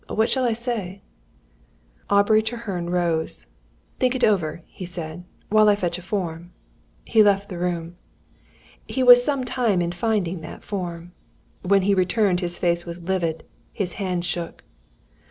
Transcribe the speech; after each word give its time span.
What 0.09 0.31
shall 0.31 0.45
I 0.45 0.53
say?" 0.53 1.03
Aubrey 2.09 2.41
Treherne 2.41 2.89
rose. 2.89 3.45
"Think 3.99 4.15
it 4.15 4.23
over," 4.23 4.63
he 4.65 4.83
said, 4.83 5.25
"while 5.49 5.69
I 5.69 5.75
fetch 5.75 5.99
a 5.99 6.01
form." 6.01 6.51
He 7.05 7.21
left 7.21 7.49
the 7.49 7.59
room. 7.59 7.97
He 8.87 9.03
was 9.03 9.23
some 9.23 9.45
time 9.45 9.79
in 9.79 9.91
finding 9.91 10.41
that 10.41 10.63
form. 10.63 11.11
When 11.61 11.83
he 11.83 11.93
returned 11.93 12.39
his 12.39 12.57
face 12.57 12.83
was 12.83 13.03
livid, 13.03 13.43
his 13.73 13.93
hand 14.01 14.25
shook. 14.25 14.63